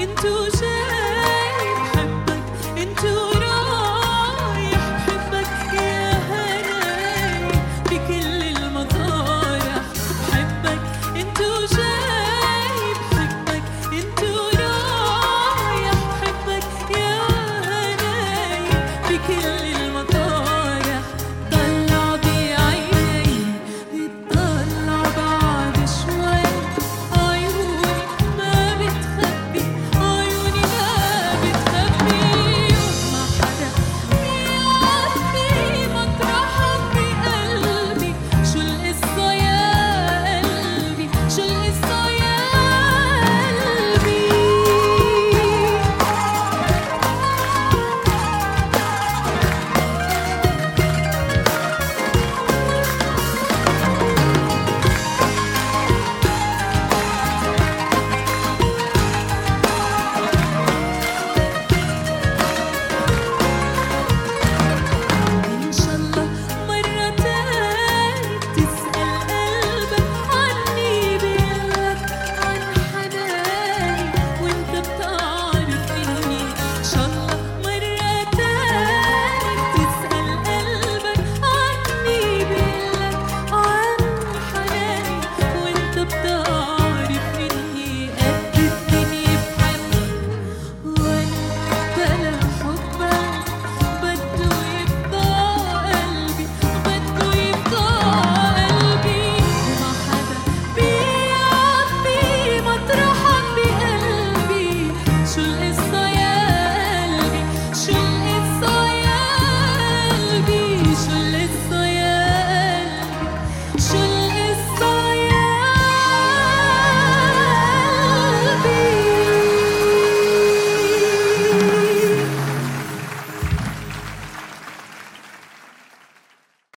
intuition. 0.00 0.69